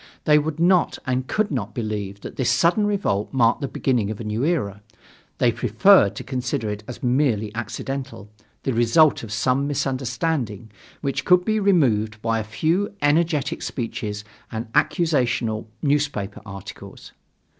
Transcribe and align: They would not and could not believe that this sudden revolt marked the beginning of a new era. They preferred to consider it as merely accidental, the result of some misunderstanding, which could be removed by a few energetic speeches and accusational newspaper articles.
They 0.23 0.39
would 0.39 0.59
not 0.59 0.97
and 1.05 1.27
could 1.27 1.51
not 1.51 1.75
believe 1.75 2.21
that 2.21 2.35
this 2.35 2.49
sudden 2.49 2.87
revolt 2.87 3.31
marked 3.31 3.61
the 3.61 3.67
beginning 3.67 4.09
of 4.09 4.19
a 4.19 4.23
new 4.23 4.43
era. 4.43 4.81
They 5.37 5.51
preferred 5.51 6.15
to 6.15 6.23
consider 6.23 6.71
it 6.71 6.83
as 6.87 7.03
merely 7.03 7.53
accidental, 7.53 8.27
the 8.63 8.73
result 8.73 9.21
of 9.21 9.31
some 9.31 9.67
misunderstanding, 9.67 10.71
which 11.01 11.23
could 11.23 11.45
be 11.45 11.59
removed 11.59 12.19
by 12.19 12.39
a 12.39 12.43
few 12.43 12.95
energetic 13.03 13.61
speeches 13.61 14.23
and 14.51 14.73
accusational 14.73 15.67
newspaper 15.83 16.41
articles. 16.47 17.11